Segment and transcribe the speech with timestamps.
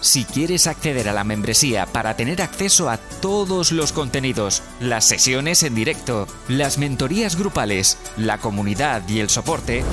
[0.00, 5.62] Si quieres acceder a la membresía para tener acceso a todos los contenidos, las sesiones
[5.62, 9.84] en directo, las mentorías grupales, la comunidad y el soporte,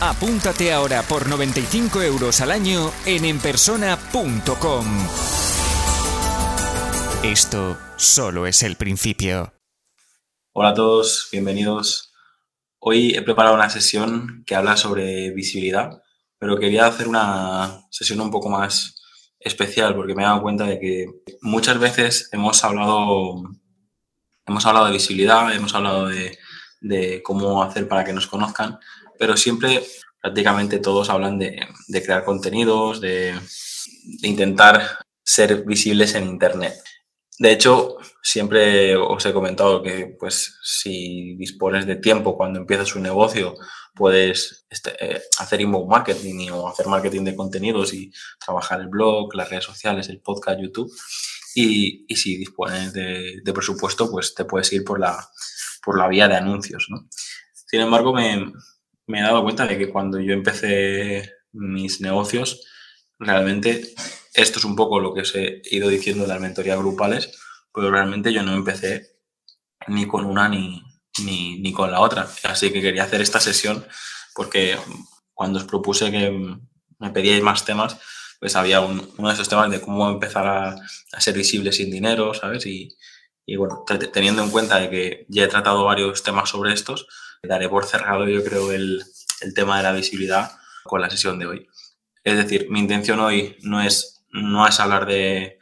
[0.00, 4.86] apúntate ahora por 95 euros al año en enpersona.com.
[7.22, 9.52] Esto solo es el principio.
[10.52, 12.12] Hola a todos, bienvenidos.
[12.80, 16.02] Hoy he preparado una sesión que habla sobre visibilidad,
[16.38, 18.97] pero quería hacer una sesión un poco más
[19.40, 21.06] especial porque me he dado cuenta de que
[21.40, 23.42] muchas veces hemos hablado,
[24.46, 26.38] hemos hablado de visibilidad, hemos hablado de,
[27.22, 28.78] cómo hacer para que nos conozcan,
[29.18, 29.82] pero siempre
[30.20, 31.66] prácticamente todos hablan de,
[32.04, 33.38] crear contenidos, de,
[34.22, 36.74] intentar ser visibles en Internet.
[37.38, 43.02] De hecho, siempre os he comentado que pues si dispones de tiempo cuando empiezas un
[43.02, 43.54] negocio
[43.94, 48.12] puedes este, eh, hacer inbound marketing o hacer marketing de contenidos y
[48.44, 50.90] trabajar el blog, las redes sociales, el podcast, YouTube.
[51.54, 55.28] Y, si dispones de, presupuesto, pues te puedes ir por la,
[55.82, 56.86] por la vía de anuncios.
[57.52, 58.52] Sin embargo, me,
[59.08, 62.64] he dado cuenta de que cuando yo empecé mis negocios,
[63.18, 63.94] realmente
[64.34, 67.38] esto es un poco lo que os he ido diciendo de las mentorías grupales,
[67.72, 69.18] pero realmente yo no empecé
[69.86, 70.82] ni con una ni,
[71.24, 72.28] ni, con la otra.
[72.44, 73.86] Así que quería hacer esta sesión
[74.34, 74.76] porque
[75.34, 76.30] cuando os propuse que
[76.98, 77.96] me pedíais más temas,
[78.40, 80.76] pues había uno de esos temas de cómo empezar a,
[81.18, 82.66] ser visible sin dinero, ¿sabes?
[82.66, 82.96] Y,
[83.56, 87.06] bueno, teniendo en cuenta de que ya he tratado varios temas sobre estos,
[87.42, 89.02] daré por cerrado yo creo el,
[89.40, 90.52] el tema de la visibilidad
[90.84, 91.68] con la sesión de hoy.
[92.24, 95.58] Es decir, mi intención hoy no es, no es hablar de,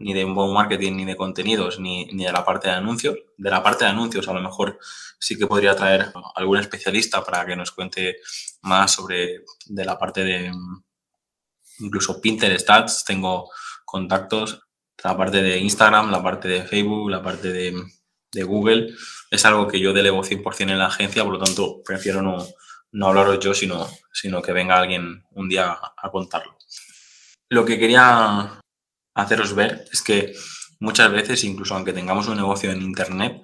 [0.00, 3.16] ni de un buen marketing, ni de contenidos, ni, de la parte de anuncios.
[3.36, 4.78] De la parte de anuncios, a lo mejor
[5.18, 8.16] sí que podría traer algún especialista para que nos cuente
[8.62, 10.52] más sobre de la parte de
[11.80, 13.04] incluso Pinterest Ads.
[13.04, 13.50] Tengo
[13.84, 14.62] contactos,
[15.04, 17.74] la parte de Instagram, la parte de Facebook, la parte de,
[18.44, 18.94] Google.
[19.30, 22.46] Es algo que yo delego 100% en la agencia, por lo tanto prefiero no,
[22.92, 26.56] no hablaros yo, sino, sino que venga alguien un día a contarlo.
[27.50, 28.60] Lo que quería
[29.14, 30.32] haceros ver es que
[30.78, 33.42] muchas veces, incluso aunque tengamos un negocio en Internet,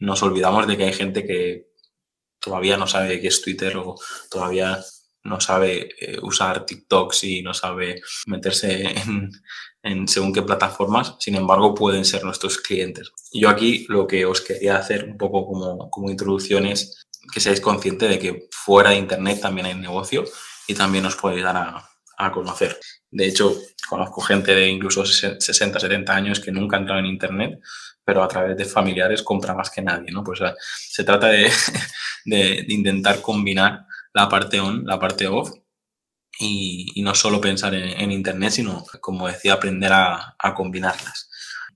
[0.00, 1.68] nos olvidamos de que hay gente que
[2.40, 3.94] todavía no sabe qué es Twitter o
[4.28, 4.82] todavía
[5.22, 8.92] no sabe eh, usar TikToks y no sabe meterse
[9.82, 13.12] en, según qué plataformas, sin embargo pueden ser nuestros clientes.
[13.32, 17.60] Yo aquí lo que os quería hacer un poco como, como introducción es que seáis
[17.60, 20.24] conscientes de que fuera de Internet también hay negocio
[20.66, 22.78] y también os puede dar a, a conocer.
[23.10, 23.56] De hecho,
[23.88, 27.60] conozco gente de incluso 60, 70 años que nunca ha entrado en Internet,
[28.04, 30.22] pero a través de familiares compra más que nadie, ¿no?
[30.22, 31.50] Pues se trata de,
[32.24, 35.50] de, intentar combinar la parte on, la parte off
[36.38, 41.30] y, no solo pensar en, Internet, sino, como decía, aprender a, a, combinarlas.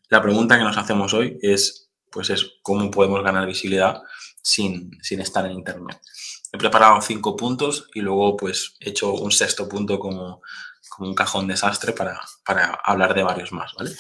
[0.09, 4.03] La pregunta que nos hacemos hoy es, pues es, ¿cómo podemos ganar visibilidad
[4.43, 5.99] sin, sin estar en Internet?
[6.53, 10.42] He preparado cinco puntos y luego pues he hecho un sexto punto como,
[10.88, 13.91] como un cajón desastre para, para hablar de varios más, ¿vale?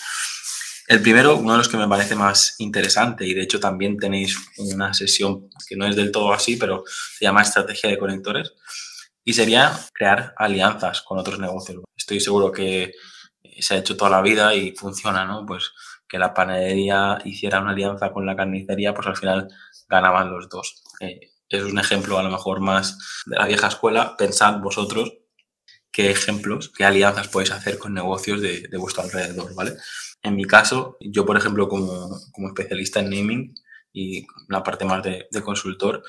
[0.88, 4.38] El primero, uno de los que me parece más interesante, y de hecho también tenéis
[4.56, 8.54] una sesión que no es del todo así, pero se llama Estrategia de Conectores,
[9.22, 11.82] y sería crear alianzas con otros negocios.
[11.94, 12.94] Estoy seguro que
[13.60, 15.44] se ha hecho toda la vida y funciona, ¿no?
[15.44, 15.72] Pues
[16.08, 19.48] que la panadería hiciera una alianza con la carnicería, pues al final
[19.90, 20.82] ganaban los dos.
[21.00, 24.16] Eh, es un ejemplo a lo mejor más de la vieja escuela.
[24.16, 25.12] Pensad vosotros
[25.90, 29.74] qué ejemplos, qué alianzas podéis hacer con negocios de, vuestro alrededor, ¿vale?
[30.22, 33.54] En mi caso, yo, por ejemplo, como, especialista en naming
[33.92, 36.02] y la parte más de, consultor,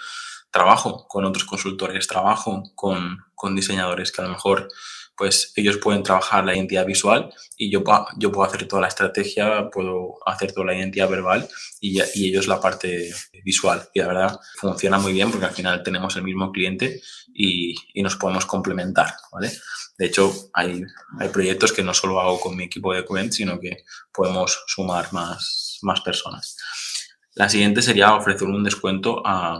[0.52, 4.70] trabajo con otros consultores, trabajo con, con diseñadores que a lo mejor
[5.20, 7.84] pues ellos pueden trabajar la identidad visual y yo,
[8.18, 11.46] yo puedo hacer toda la estrategia, puedo hacer toda la identidad verbal
[11.82, 13.14] y, ellos la parte
[13.44, 13.90] visual.
[13.94, 17.02] Y la verdad funciona muy bien porque al final tenemos el mismo cliente
[17.34, 19.52] y, nos podemos complementar, ¿vale?
[19.98, 20.84] De hecho, hay,
[21.20, 23.84] hay proyectos que no solo hago con mi equipo de Quen, sino que
[24.14, 26.56] podemos sumar más, más personas.
[27.34, 29.60] La siguiente sería ofrecer un descuento a,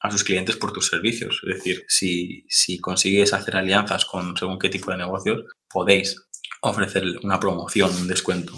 [0.00, 1.40] a sus clientes por tus servicios.
[1.46, 6.16] Es decir, si, si consigues hacer alianzas con según qué tipo de negocios, podéis
[6.60, 8.54] ofrecer una promoción, un descuento.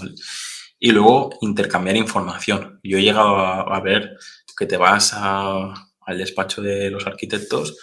[0.78, 2.80] Y luego intercambiar información.
[2.82, 4.16] Yo he llegado a, ver
[4.56, 7.76] que te vas al despacho de los arquitectos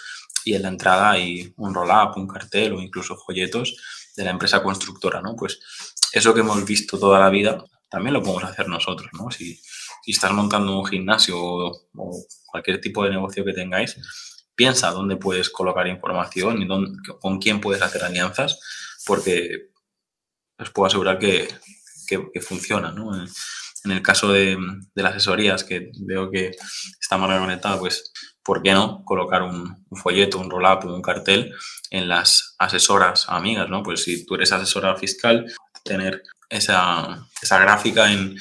[0.45, 3.75] y en la entrada hay un roll-up, un cartel o incluso folletos
[4.15, 5.35] de la empresa constructora, ¿no?
[5.35, 5.59] Pues
[6.11, 9.29] eso que hemos visto toda la vida también lo podemos hacer nosotros, ¿no?
[9.29, 9.59] Si,
[10.11, 11.87] estás montando un gimnasio o,
[12.45, 13.97] cualquier tipo de negocio que tengáis,
[14.55, 16.67] piensa dónde puedes colocar información y
[17.19, 18.59] con quién puedes hacer alianzas,
[19.05, 19.69] porque
[20.57, 21.47] os puedo asegurar que,
[22.41, 23.15] funciona, ¿no?
[23.15, 24.57] En, el caso de,
[24.95, 26.51] las asesorías, que veo que
[26.99, 28.11] está mal conectada, pues
[28.43, 31.53] ¿por qué no colocar un, folleto, un roll-up, un cartel
[31.89, 33.83] en las asesoras amigas, ¿no?
[33.83, 35.45] Pues si tú eres asesora fiscal,
[35.83, 38.37] tener esa, gráfica en,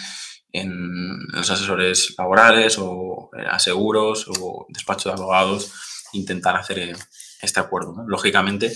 [0.52, 5.72] los asesores laborales o aseguros o despacho de abogados,
[6.12, 6.96] intentar hacer
[7.42, 8.04] este acuerdo.
[8.06, 8.72] Lógicamente,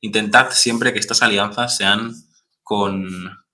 [0.00, 2.12] intentad siempre que estas alianzas sean
[2.62, 3.08] con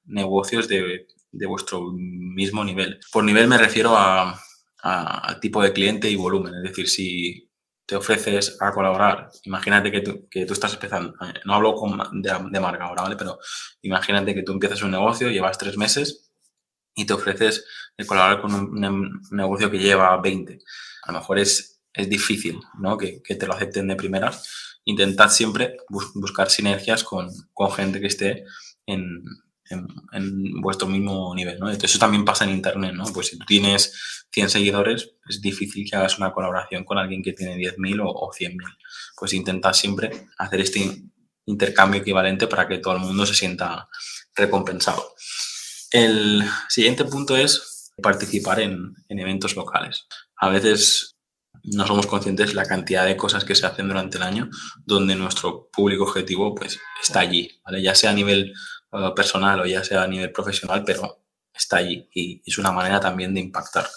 [0.05, 2.99] negocios de, de vuestro mismo nivel.
[3.13, 4.41] Por nivel me refiero a,
[4.83, 6.55] a, tipo de cliente y volumen.
[6.55, 7.51] Es decir, si
[7.85, 11.75] te ofreces a colaborar, imagínate que tú, que tú estás empezando, eh, no hablo
[12.13, 13.17] de, marca ahora, ¿vale?
[13.17, 13.39] Pero
[13.83, 16.26] imagínate que tú empiezas un negocio, llevas tres meses
[16.97, 17.65] y te ofreces
[18.07, 20.59] colaborar con un, negocio que lleva 20.
[21.05, 22.99] A lo mejor es, es difícil, ¿no?
[22.99, 24.79] Que, que te lo acepten de primeras.
[24.85, 25.77] Intentad siempre
[26.15, 28.45] buscar sinergias con, con gente que esté
[28.87, 29.23] en,
[29.71, 31.69] en, vuestro mismo nivel, ¿no?
[31.71, 33.05] Eso también pasa en Internet, ¿no?
[33.13, 37.33] Pues si tú tienes 100 seguidores, es difícil que hagas una colaboración con alguien que
[37.33, 38.57] tiene 10.000 o, o 100.000.
[39.17, 41.03] Pues intenta siempre hacer este
[41.47, 43.89] intercambio equivalente para que todo el mundo se sienta
[44.35, 45.15] recompensado.
[45.97, 50.07] El siguiente punto es participar en, en eventos locales.
[50.37, 51.17] A veces
[51.63, 54.51] no somos conscientes la cantidad de cosas que se hacen durante el año
[54.85, 57.81] donde nuestro público objetivo pues está allí, ¿vale?
[57.81, 58.53] Ya sea a nivel
[59.15, 63.33] personal o ya sea a nivel profesional, pero está allí y es una manera también
[63.33, 63.89] de impactar.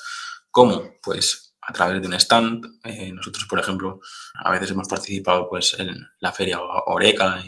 [0.51, 0.93] ¿Cómo?
[1.03, 2.79] Pues a través de un stand.
[2.85, 3.99] Eh, nosotros, por ejemplo,
[4.35, 7.43] a veces hemos participado pues, en la feria Oreca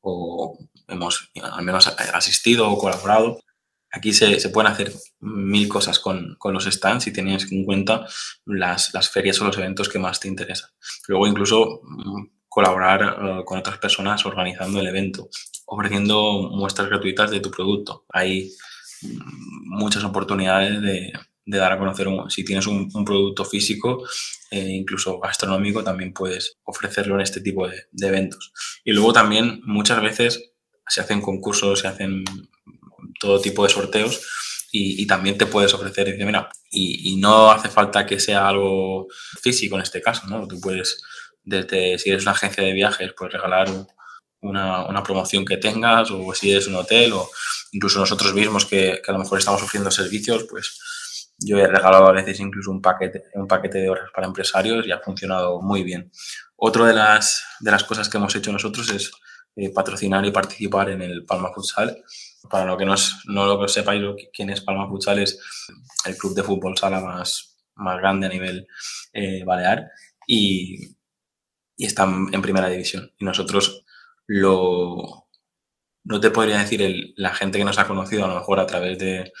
[0.00, 0.58] o
[0.88, 3.38] hemos al menos asistido o colaborado.
[3.92, 8.06] Aquí se, pueden hacer mil cosas con, con, los stands si tienes en cuenta
[8.44, 10.70] las, las, ferias o los eventos que más te interesan.
[11.08, 15.28] Luego incluso mm, colaborar eh, con otras personas organizando el evento,
[15.66, 18.04] ofreciendo muestras gratuitas de tu producto.
[18.10, 18.50] Hay
[19.02, 21.12] muchas oportunidades de,
[21.46, 24.04] dar a conocer, si tienes un, producto físico,
[24.50, 28.52] eh, incluso gastronómico, también puedes ofrecerlo en este tipo de, eventos.
[28.84, 30.52] Y luego también muchas veces
[30.86, 32.24] se hacen concursos, se hacen
[33.20, 34.20] todo tipo de sorteos
[34.72, 39.08] y, también te puedes ofrecer, y, mira, y, y, no hace falta que sea algo
[39.42, 40.46] físico en este caso, ¿no?
[40.46, 41.02] Tú puedes
[41.42, 43.68] desde si eres una agencia de viajes, pues regalar
[44.40, 47.28] una, una, promoción que tengas, o si eres un hotel, o
[47.72, 52.06] incluso nosotros mismos que, que, a lo mejor estamos ofreciendo servicios, pues yo he regalado
[52.06, 55.82] a veces incluso un paquete, un paquete de horas para empresarios y ha funcionado muy
[55.82, 56.10] bien.
[56.56, 59.10] Otra de las, de las cosas que hemos hecho nosotros es
[59.56, 62.04] eh, patrocinar y participar en el Palma Futsal.
[62.48, 62.94] Para lo que no,
[63.26, 64.02] no lo que sepáis
[64.32, 65.38] quién es Palma Futsal, es
[66.06, 68.66] el club de fútbol sala más, más grande a nivel
[69.12, 69.90] eh, balear.
[70.26, 70.96] Y,
[71.80, 73.10] y están en primera división.
[73.18, 73.84] Y nosotros
[74.26, 75.26] lo...
[76.04, 78.98] No te podría decir la gente que nos ha conocido a lo mejor a través
[78.98, 79.32] de,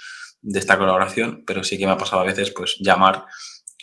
[0.54, 3.26] esta colaboración, pero sí que me ha pasado a veces pues llamar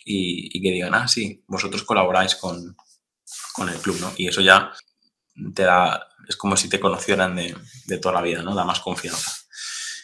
[0.03, 2.75] y, que digan, ah, sí, vosotros colaboráis con,
[3.53, 4.11] con, el club, ¿no?
[4.17, 4.71] Y eso ya
[5.53, 8.55] te da, es como si te conocieran de, de toda la vida, ¿no?
[8.55, 9.31] Da más confianza.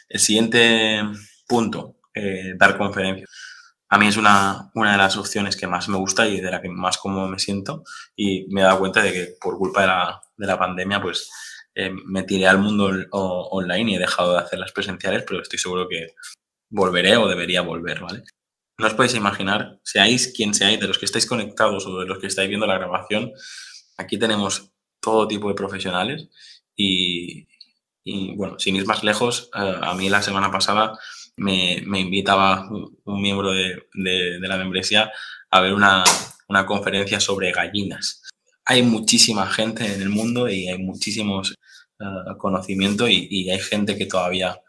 [0.09, 1.01] El siguiente
[1.47, 3.29] punto, eh, dar conferencias
[3.93, 6.59] a mí es una, una, de las opciones que más me gusta y de la
[6.63, 7.83] que más cómodo me siento
[8.15, 11.29] y me he dado cuenta de que por culpa de la, de la pandemia pues
[11.75, 15.59] eh, me tiré al mundo online y he dejado de hacer las presenciales, pero estoy
[15.59, 16.07] seguro que
[16.71, 18.23] volveré o debería volver, ¿vale?
[18.79, 22.17] No os podéis imaginar, seáis quien seáis, de los que estáis conectados o de los
[22.17, 23.31] que estáis viendo la grabación,
[23.97, 24.72] aquí tenemos
[25.03, 26.29] todo tipo de profesionales
[26.75, 27.45] y,
[28.35, 30.97] bueno, sin ir más lejos, eh, a mí la semana pasada
[31.35, 35.11] me, me invitaba un, miembro de, de, la membresía
[35.51, 36.03] a ver una,
[36.47, 38.23] una, conferencia sobre gallinas.
[38.65, 41.53] Hay muchísima gente en el mundo y hay muchísimos
[41.99, 44.59] uh, conocimiento y, y, hay gente que todavía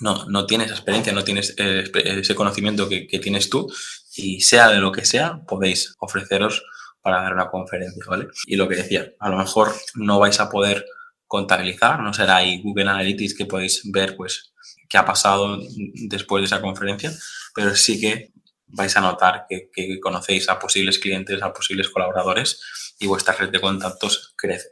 [0.00, 3.72] no, no tiene esa experiencia, no tiene ese conocimiento que, que, tienes tú
[4.16, 6.62] y sea de lo que sea, podéis ofreceros
[7.08, 8.28] para dar una conferencia, ¿vale?
[8.46, 10.84] Y lo que decía, a lo mejor no vais a poder
[11.26, 14.52] contabilizar, no será ahí Google Analytics que podéis ver pues
[14.90, 15.58] qué ha pasado
[16.08, 17.10] después de esa conferencia,
[17.54, 18.32] pero sí que
[18.66, 22.60] vais a notar que, conocéis a posibles clientes, a posibles colaboradores
[22.98, 24.68] y vuestra red de contactos crece.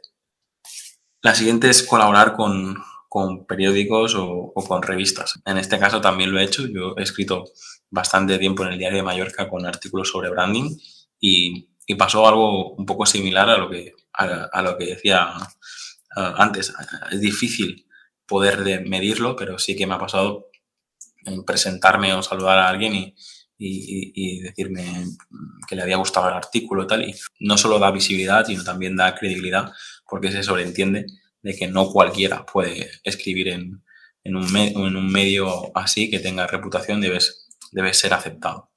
[1.23, 2.77] La siguiente es colaborar con,
[3.09, 5.39] con periódicos o, con revistas.
[5.43, 6.67] En este caso también lo he hecho.
[6.67, 7.45] Yo he escrito
[7.89, 10.77] bastante tiempo en el Diario de Mallorca con artículos sobre branding
[11.19, 15.33] y, pasó algo un poco similar a lo que, a, lo que decía
[16.15, 16.73] antes.
[17.11, 17.87] Es difícil
[18.25, 20.49] poder medirlo, pero sí que me ha pasado
[21.25, 23.15] en presentarme o saludar a alguien y,
[23.59, 25.05] y, decirme
[25.67, 27.07] que le había gustado el artículo y tal.
[27.07, 29.71] Y no solo da visibilidad, sino también da credibilidad,
[30.07, 31.05] porque se sobreentiende
[31.41, 33.83] de que no cualquiera puede escribir en,
[34.23, 38.71] en, un, en un, medio así que tenga reputación, debes, debe ser aceptado.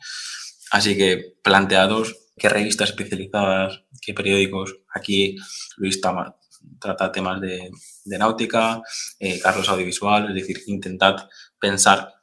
[0.71, 4.75] Así que planteados qué revistas especializadas, qué periódicos.
[4.95, 5.37] Aquí
[5.77, 7.71] Luis trata temas de,
[8.07, 8.81] náutica,
[9.19, 11.29] eh, Carlos Audiovisual, es decir, intentad
[11.59, 12.15] pensar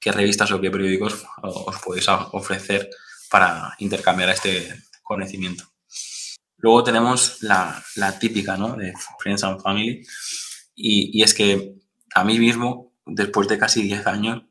[0.00, 2.88] qué revistas o qué periódicos os podéis ofrecer
[3.30, 5.64] para intercambiar este conocimiento.
[6.56, 7.84] Luego tenemos la,
[8.18, 8.76] típica, ¿no?
[8.76, 10.06] De Friends and Family.
[10.74, 11.74] Y, es que
[12.14, 14.42] a mí mismo, después de casi 10 años,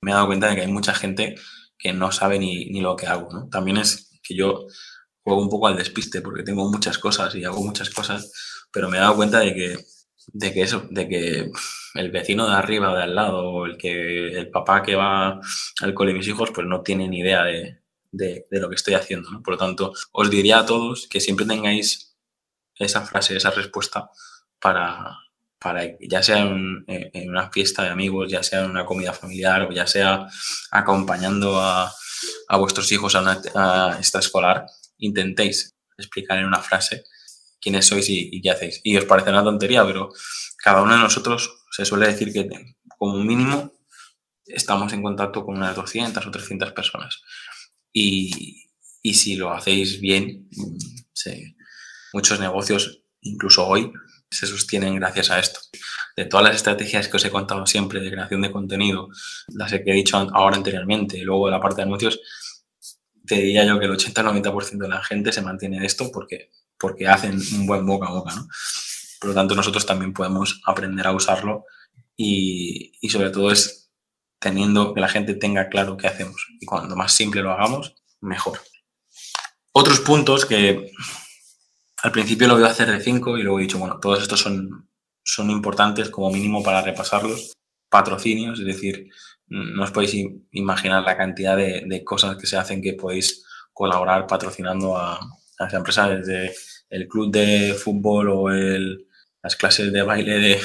[0.00, 1.34] me he dado cuenta de que hay mucha gente
[1.78, 3.48] que no sabe ni, lo que hago.
[3.50, 4.66] También es que yo
[5.22, 8.32] juego un poco al despiste porque tengo muchas cosas y hago muchas cosas,
[8.72, 9.76] pero me he dado cuenta de que
[10.28, 11.50] de que eso, de que
[11.94, 15.40] el vecino de arriba o de al lado, o el que el papá que va
[15.80, 17.78] al cole de mis hijos, pues no tiene ni idea de,
[18.50, 19.28] lo que estoy haciendo.
[19.42, 22.16] Por lo tanto, os diría a todos que siempre tengáis
[22.76, 24.10] esa frase, esa respuesta
[24.60, 25.18] para,
[25.58, 26.84] para ya sea en,
[27.28, 30.26] una fiesta de amigos, ya sea en una comida familiar o ya sea
[30.70, 31.92] acompañando a,
[32.56, 34.66] vuestros hijos a a esta escolar,
[34.98, 37.04] intentéis explicar en una frase
[37.60, 38.80] quiénes sois y, qué hacéis.
[38.82, 40.10] Y os parece una tontería, pero
[40.56, 42.48] cada uno de nosotros se suele decir que
[42.98, 43.72] como mínimo
[44.44, 47.22] estamos en contacto con unas 200 o 300 personas.
[47.92, 48.68] Y,
[49.14, 50.48] si lo hacéis bien,
[52.12, 53.92] muchos negocios, incluso hoy,
[54.32, 55.60] se sostienen gracias a esto.
[56.16, 59.08] De todas las estrategias que os he contado siempre de creación de contenido,
[59.48, 62.20] las que he dicho ahora anteriormente, y luego la parte de anuncios,
[63.26, 66.50] te diría yo que el 80-90% de la gente se mantiene de esto porque
[66.82, 68.48] porque hacen un buen boca a boca, ¿no?
[69.20, 71.64] Por lo tanto, nosotros también podemos aprender a usarlo
[72.16, 73.90] y, sobre todo es
[74.40, 76.44] teniendo que la gente tenga claro qué hacemos.
[76.60, 78.60] Y cuando más simple lo hagamos, mejor.
[79.70, 80.90] Otros puntos que
[82.02, 84.40] al principio lo voy a hacer de cinco y luego he dicho, bueno, todos estos
[84.40, 84.88] son,
[85.24, 87.52] son importantes como mínimo para repasarlos.
[87.88, 89.08] Patrocinios, es decir,
[89.46, 90.16] no os podéis
[90.50, 95.20] imaginar la cantidad de, de cosas que se hacen que podéis colaborar patrocinando a,
[95.58, 96.54] a esa empresa desde
[96.90, 99.06] el club de fútbol o el,
[99.42, 100.60] las clases de baile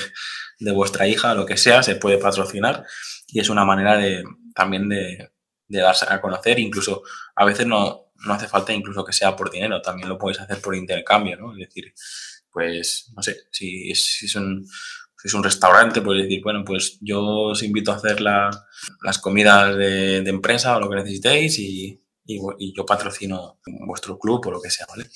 [0.60, 2.86] de, vuestra hija, lo que sea, se puede patrocinar
[3.28, 5.32] y es una manera de, también de,
[5.68, 6.60] darse a conocer.
[6.60, 7.04] Incluso
[7.36, 10.60] a veces no, no hace falta incluso que sea por dinero, también lo puedes hacer
[10.62, 11.54] por intercambio, ¿no?
[11.54, 11.94] Es decir,
[12.52, 14.66] pues, no sé, si, es un,
[15.18, 19.76] si es un restaurante, puedes decir, bueno, pues yo os invito a hacer las comidas
[19.76, 24.70] de, empresa o lo que necesitéis y, y, yo patrocino vuestro club o lo que
[24.70, 25.10] sea, ¿vale?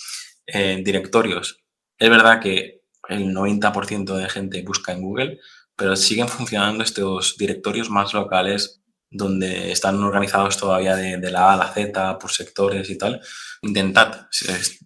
[0.84, 1.64] directorios.
[1.98, 5.40] Es verdad que el 90% de gente busca en Google,
[5.76, 8.81] pero siguen funcionando estos directorios más locales
[9.12, 13.22] donde están organizados todavía de, la A a la Z por sectores y tal.
[13.62, 14.28] Intentad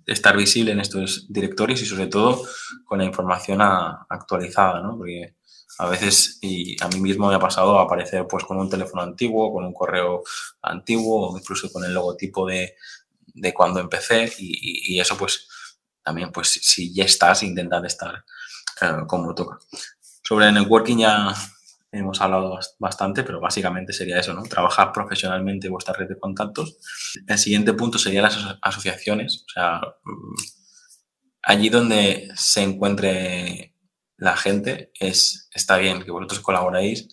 [0.05, 2.44] estar visible en estos directorios y sobre todo
[2.84, 4.98] con la información actualizada, ¿no?
[4.98, 5.36] Porque
[5.77, 9.53] a veces, y a mí mismo me ha pasado aparecer pues con un teléfono antiguo,
[9.53, 10.24] con un correo
[10.62, 12.75] antiguo, o incluso con el logotipo de,
[13.36, 15.48] de cuando empecé y, eso pues
[16.01, 18.24] también pues si ya estás, intentad estar
[18.82, 19.60] eh, como toca.
[20.24, 21.34] Sobre networking ya
[21.98, 24.44] hemos hablado bastante, pero básicamente sería eso, ¿no?
[24.44, 26.78] Trabajar profesionalmente vuestra red de contactos.
[27.28, 30.36] El siguiente punto sería las asociaciones, o sea, mm,
[31.44, 33.75] allí donde se encuentre
[34.18, 37.10] la gente es, está bien que vosotros colaboréis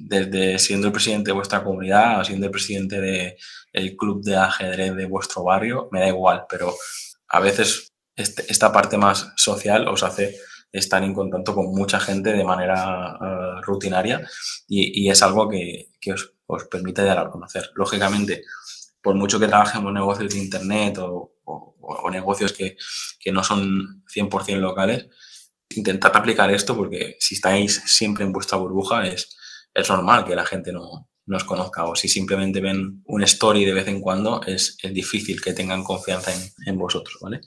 [0.00, 3.36] desde siendo el presidente de vuestra comunidad o siendo el presidente de,
[3.72, 6.74] el club de ajedrez de vuestro barrio, me da igual, pero
[7.28, 10.36] a veces este, esta parte más social os hace
[10.72, 14.28] estar en contacto con mucha gente de manera eh, rutinaria
[14.68, 17.70] y, es algo que, os, permite dar a conocer.
[17.74, 18.44] Lógicamente,
[19.00, 21.32] por mucho que trabajemos negocios de Internet o,
[22.10, 22.76] negocios que,
[23.32, 25.08] no son 100% locales,
[25.70, 29.36] intentad aplicar esto porque si estáis siempre en vuestra burbuja es,
[29.74, 33.74] es normal que la gente no, nos conozca o si simplemente ven un story de
[33.74, 37.40] vez en cuando, es, es difícil que tengan confianza en, en vosotros, ¿vale?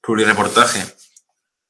[0.00, 0.82] Plurireportaje.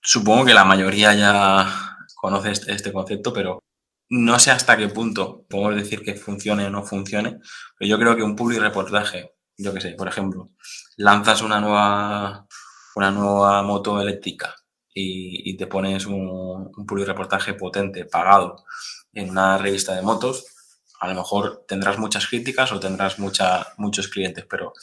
[0.07, 3.63] Supongo que la mayoría ya conoce este, este, concepto, pero
[4.11, 7.41] no sé hasta qué punto podemos decir que funcione o no funcione,
[7.79, 10.51] pero yo creo que un reportaje, yo qué sé, por ejemplo,
[10.99, 12.47] lanzas una nueva,
[12.97, 14.55] una nueva moto eléctrica
[14.93, 18.65] y, te pones un, un reportaje potente pagado
[19.15, 20.45] en una revista de motos,
[21.01, 24.75] a lo mejor tendrás muchas críticas o tendrás muchos clientes, pero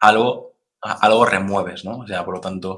[0.00, 1.98] algo, algo remueves, ¿no?
[1.98, 2.76] O sea, por lo tanto,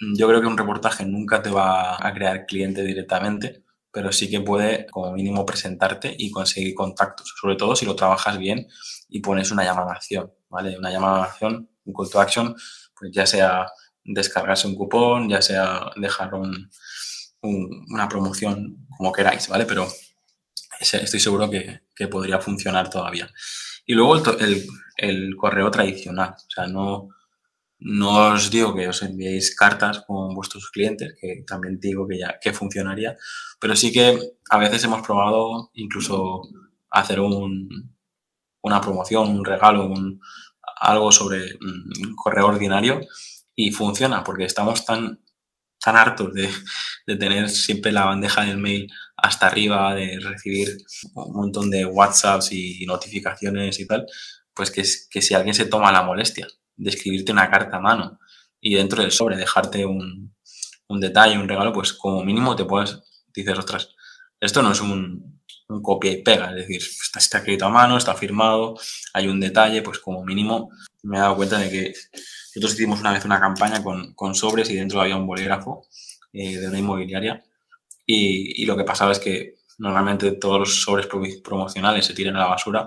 [0.00, 4.40] yo creo que un reportaje nunca te va a crear cliente directamente, pero sí que
[4.40, 8.66] puede como mínimo presentarte y conseguir contactos, sobre todo si lo trabajas bien
[9.08, 10.78] y pones una llamada a acción, ¿vale?
[10.78, 12.54] Una llamada a acción, un call to action,
[12.98, 13.66] pues ya sea
[14.04, 16.30] descargarse un cupón, ya sea dejar
[17.42, 19.66] una promoción, como queráis, ¿vale?
[19.66, 19.86] Pero
[20.80, 23.28] estoy seguro que, podría funcionar todavía.
[23.84, 24.16] Y luego
[24.96, 27.08] el, correo tradicional, o sea, no,
[27.80, 32.38] no os digo que os enviéis cartas con vuestros clientes, que también digo que ya
[32.40, 33.16] que funcionaría,
[33.58, 34.18] pero sí que
[34.50, 36.42] a veces hemos probado incluso
[36.90, 37.94] hacer un,
[38.62, 40.20] una promoción, un regalo, un,
[40.80, 43.00] algo sobre un correo ordinario
[43.54, 45.20] y funciona porque estamos tan,
[45.82, 46.50] tan hartos de,
[47.06, 50.68] de, tener siempre la bandeja del mail hasta arriba, de recibir
[51.14, 54.06] un montón de WhatsApps y notificaciones y tal,
[54.54, 56.46] pues que, que si alguien se toma la molestia
[56.80, 58.18] de escribirte una carta a mano
[58.60, 60.34] y dentro del sobre dejarte un,
[60.88, 62.98] un detalle, un regalo, pues como mínimo te puedes,
[63.34, 63.94] dices, ostras,
[64.40, 66.82] esto no es un, un copia y pega, es decir,
[67.16, 68.76] está, escrito a mano, está firmado,
[69.12, 70.70] hay un detalle, pues como mínimo
[71.02, 71.92] me he dado cuenta de que
[72.54, 75.86] nosotros hicimos una vez una campaña con, con sobres y dentro había un bolígrafo
[76.32, 77.42] eh, de una inmobiliaria
[78.06, 81.06] y, y, lo que pasaba es que normalmente todos los sobres
[81.42, 82.86] promocionales se tiran a la basura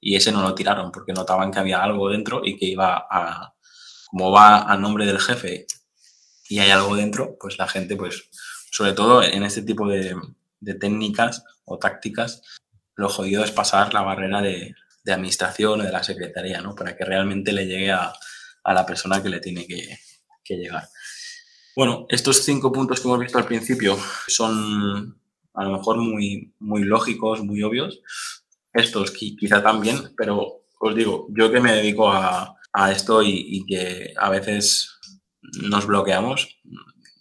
[0.00, 3.54] y ese no lo tiraron porque notaban que había algo dentro y que iba a,
[4.06, 5.66] como va a nombre del jefe
[6.48, 8.28] y hay algo dentro, pues la gente, pues
[8.70, 10.16] sobre todo en este tipo de,
[10.60, 12.42] de técnicas o tácticas,
[12.94, 14.74] lo jodido es pasar la barrera de,
[15.04, 16.74] de administración o de la secretaría, ¿no?
[16.74, 18.12] Para que realmente le llegue a,
[18.64, 19.98] a la persona que le tiene que,
[20.44, 20.88] que, llegar.
[21.76, 25.18] Bueno, estos cinco puntos que hemos visto al principio son
[25.54, 28.00] a lo mejor muy, muy lógicos, muy obvios.
[28.72, 34.14] Estos quizá también, pero os digo, yo que me dedico a, a esto y, que
[34.16, 34.98] a veces
[35.42, 36.60] nos bloqueamos,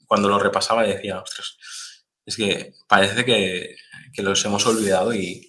[0.06, 1.58] cuando lo repasaba decía, ostras,
[2.26, 3.76] es que parece que,
[4.14, 5.48] que los hemos olvidado y,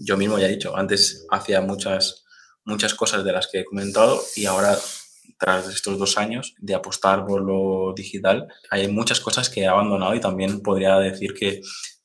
[0.00, 2.24] yo mismo ya he dicho, antes hacía muchas,
[2.64, 4.76] muchas cosas de las que he comentado y ahora,
[5.38, 10.14] tras estos dos años de apostar por lo digital, hay muchas cosas que he abandonado
[10.14, 11.60] y también podría decir que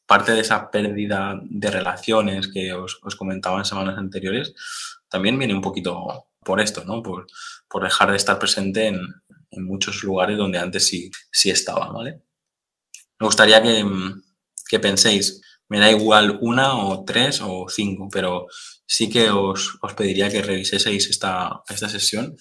[0.05, 4.53] parte de esa pérdida de relaciones que os, comentaba en semanas anteriores
[5.09, 7.01] también viene un poquito por esto, ¿no?
[7.01, 7.27] Por,
[7.67, 9.01] por dejar de estar presente en,
[9.51, 12.21] en, muchos lugares donde antes sí, sí estaba, ¿vale?
[13.19, 13.83] Me gustaría que,
[14.67, 18.47] que penséis me da igual una o tres o cinco, pero
[18.85, 22.37] sí que os, os pediría que reviséis esta, esta sesión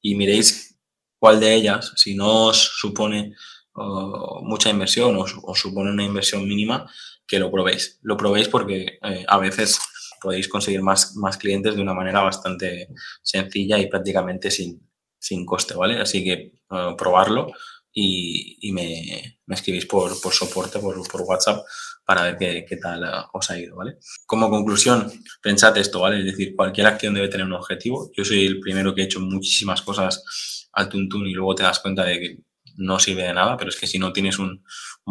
[0.00, 0.78] y miréis
[1.18, 3.34] cuál de ellas, si no os supone
[3.74, 6.86] mucha inversión o supone una inversión mínima,
[7.26, 7.98] que lo probéis.
[8.02, 9.78] Lo probéis porque eh, a veces
[10.20, 12.88] podéis conseguir más, más clientes de una manera bastante
[13.22, 15.98] sencilla y prácticamente sin, sin coste, ¿vale?
[15.98, 17.52] Así que uh, probarlo
[17.92, 21.64] y, y me, me, escribís por, por soporte, por, por WhatsApp
[22.04, 23.96] para ver qué, qué, tal eh, os ha ido, ¿vale?
[24.26, 25.10] Como conclusión,
[25.42, 26.18] pensad esto, ¿vale?
[26.20, 28.10] Es decir, cualquier acción debe tener un objetivo.
[28.16, 31.80] Yo soy el primero que he hecho muchísimas cosas al tuntún y luego te das
[31.80, 32.38] cuenta de que
[32.76, 34.64] no sirve de nada, pero es que si no tienes un,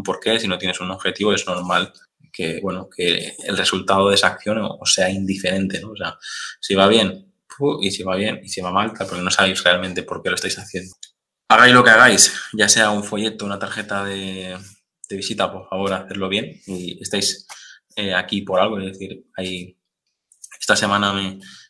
[0.04, 1.94] porqué, si no tienes un objetivo, es normal
[2.32, 5.92] que, bueno, que el resultado de esa acción o sea indiferente, ¿no?
[5.92, 6.18] O sea,
[6.60, 7.34] si va bien,
[7.82, 10.36] y si va bien, y si va mal, porque no sabéis realmente por qué lo
[10.36, 10.96] estáis haciendo.
[11.50, 14.58] Hagáis lo que hagáis, ya sea un folleto, una tarjeta de,
[15.10, 17.46] de visita, por favor, hacerlo bien y estáis
[17.96, 18.80] eh, aquí por algo.
[18.80, 19.78] Es decir, hay,
[20.60, 21.14] esta semana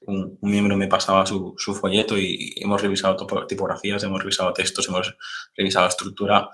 [0.01, 3.15] un, miembro me pasaba su, folleto y hemos revisado
[3.47, 5.15] tipografías, hemos revisado textos, hemos
[5.55, 6.49] revisado estructura.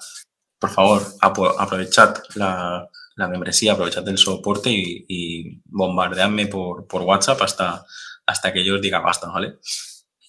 [0.59, 7.41] Por favor, aprovechad la, la membresía, aprovechad el soporte y, y bombardeadme por, por WhatsApp
[7.41, 7.85] hasta,
[8.25, 9.57] hasta que yo os diga basta, ¿vale?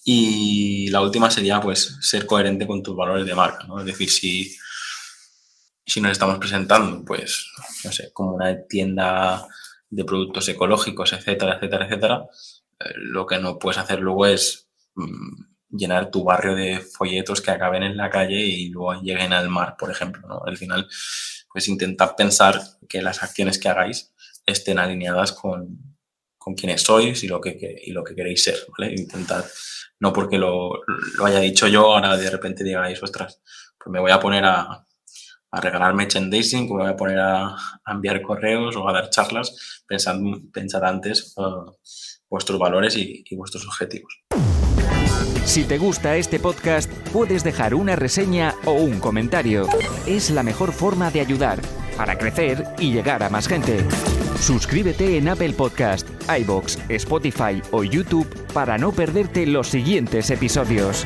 [0.03, 3.79] Y la última sería, pues, ser coherente con tus valores de marca, ¿no?
[3.79, 4.57] Es decir, si,
[5.85, 7.51] si nos estamos presentando, pues,
[7.83, 9.47] no sé, como una tienda
[9.89, 12.25] de productos ecológicos, etcétera, etcétera, etcétera,
[12.79, 17.51] eh, lo que no puedes hacer luego es mm, llenar tu barrio de folletos que
[17.51, 20.41] acaben en la calle y luego lleguen al mar, por ejemplo, ¿no?
[20.45, 20.87] Al final,
[21.51, 24.13] pues intentad pensar que las acciones que hagáis
[24.45, 25.97] estén alineadas con,
[26.37, 28.93] con quienes sois y lo que, que, y lo que queréis ser, ¿vale?
[28.95, 29.45] Intentad,
[29.99, 30.81] no porque lo,
[31.17, 33.41] lo haya dicho yo, ahora de repente digáis, ostras,
[33.77, 34.85] pues me voy a poner a,
[35.51, 37.55] a regalar merchandising, me voy a poner a,
[37.87, 40.17] enviar correos o a dar charlas, pensad,
[40.53, 41.71] pensad antes uh,
[42.29, 44.13] vuestros valores y, y vuestros objetivos.
[45.45, 49.67] Si te gusta este podcast, puedes dejar una reseña o un comentario.
[50.05, 51.59] Es la mejor forma de ayudar
[51.97, 53.83] para crecer y llegar a más gente.
[54.39, 61.05] Suscríbete en Apple Podcast, iBox, Spotify o YouTube para no perderte los siguientes episodios.